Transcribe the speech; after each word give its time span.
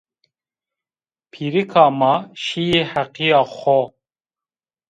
Pîrika 1.31 1.85
ma 1.99 2.13
şîye 2.43 2.81
heqîya 2.91 3.41
xo 3.55 3.79